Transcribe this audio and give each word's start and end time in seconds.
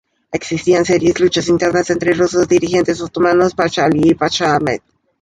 Existían 0.31 0.83
serias 0.83 1.19
luchas 1.19 1.47
internas 1.47 1.91
entre 1.91 2.15
los 2.15 2.31
dos 2.31 2.47
dirigentes 2.47 3.01
otomanos, 3.01 3.53
Pasha 3.53 3.85
Ali 3.85 4.09
y 4.09 4.15
Pasha 4.15 4.55
Ahmed. 4.55 4.81